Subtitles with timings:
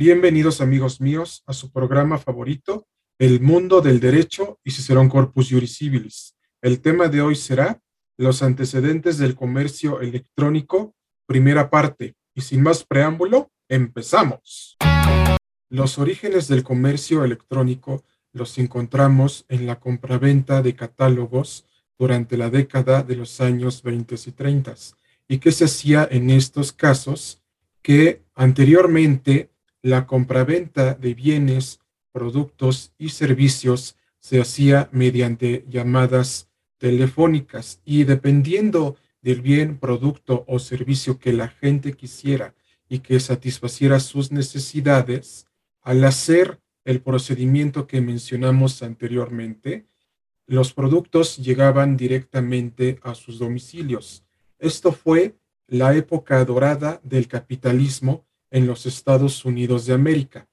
[0.00, 2.86] Bienvenidos amigos míos a su programa favorito,
[3.18, 6.34] El mundo del derecho y Cicerón Corpus Juris Civilis.
[6.62, 7.82] El tema de hoy será
[8.16, 10.94] los antecedentes del comercio electrónico,
[11.26, 12.14] primera parte.
[12.34, 14.78] Y sin más preámbulo, empezamos.
[15.68, 21.66] Los orígenes del comercio electrónico los encontramos en la compraventa de catálogos
[21.98, 24.74] durante la década de los años 20 y 30.
[25.28, 27.42] ¿Y qué se hacía en estos casos?
[27.82, 29.49] Que anteriormente
[29.82, 31.80] la compraventa de bienes,
[32.12, 41.18] productos y servicios se hacía mediante llamadas telefónicas y dependiendo del bien, producto o servicio
[41.18, 42.54] que la gente quisiera
[42.88, 45.46] y que satisfaciera sus necesidades,
[45.82, 49.86] al hacer el procedimiento que mencionamos anteriormente,
[50.46, 54.24] los productos llegaban directamente a sus domicilios.
[54.58, 55.36] Esto fue
[55.68, 60.48] la época dorada del capitalismo en los Estados Unidos de América.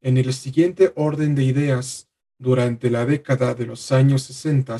[0.00, 4.76] En el siguiente orden de ideas, durante la década de los años 60,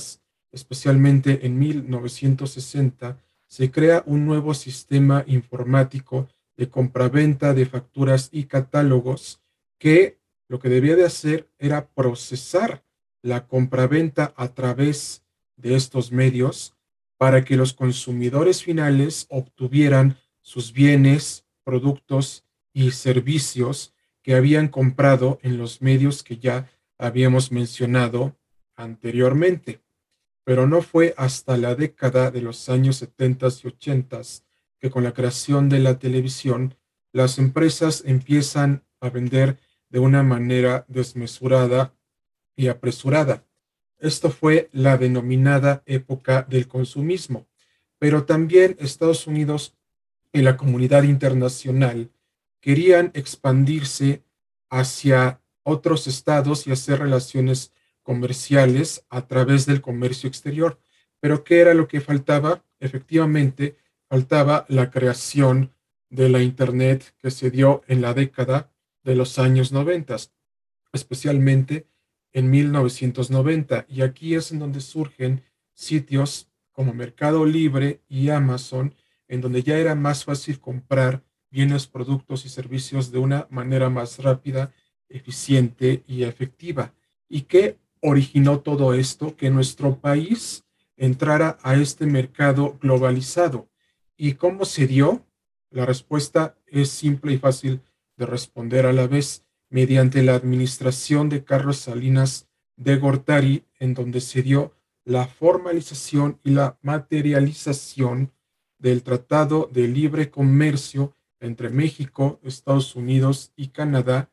[0.52, 9.40] especialmente en 1960, se crea un nuevo sistema informático de compraventa de facturas y catálogos
[9.78, 12.84] que lo que debía de hacer era procesar
[13.22, 15.24] la compraventa a través
[15.56, 16.74] de estos medios
[17.16, 25.58] para que los consumidores finales obtuvieran sus bienes, productos y servicios que habían comprado en
[25.58, 28.36] los medios que ya habíamos mencionado
[28.76, 29.80] anteriormente.
[30.44, 34.20] Pero no fue hasta la década de los años 70 y 80
[34.80, 36.76] que con la creación de la televisión,
[37.12, 39.58] las empresas empiezan a vender
[39.88, 41.94] de una manera desmesurada
[42.54, 43.44] y apresurada.
[43.98, 47.48] Esto fue la denominada época del consumismo,
[47.98, 49.74] pero también Estados Unidos
[50.32, 52.10] y la comunidad internacional
[52.60, 54.24] querían expandirse
[54.70, 60.80] hacia otros estados y hacer relaciones comerciales a través del comercio exterior.
[61.20, 62.64] Pero ¿qué era lo que faltaba?
[62.80, 63.76] Efectivamente,
[64.08, 65.72] faltaba la creación
[66.08, 68.70] de la Internet que se dio en la década
[69.02, 70.16] de los años 90,
[70.92, 71.86] especialmente
[72.32, 75.42] en 1990 y aquí es en donde surgen
[75.74, 78.94] sitios como Mercado Libre y Amazon,
[79.26, 84.18] en donde ya era más fácil comprar bienes, productos y servicios de una manera más
[84.18, 84.72] rápida,
[85.08, 86.94] eficiente y efectiva.
[87.28, 89.36] ¿Y qué originó todo esto?
[89.36, 90.64] Que nuestro país
[90.96, 93.68] entrara a este mercado globalizado.
[94.16, 95.24] ¿Y cómo se dio?
[95.70, 97.80] La respuesta es simple y fácil
[98.16, 104.20] de responder a la vez mediante la administración de Carlos Salinas de Gortari, en donde
[104.20, 108.32] se dio la formalización y la materialización
[108.78, 114.30] del Tratado de Libre Comercio entre México, Estados Unidos y Canadá,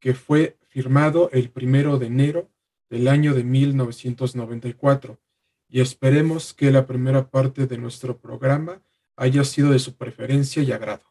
[0.00, 2.50] que fue firmado el primero de enero
[2.88, 5.18] del año de 1994.
[5.68, 8.82] Y esperemos que la primera parte de nuestro programa
[9.16, 11.09] haya sido de su preferencia y agrado.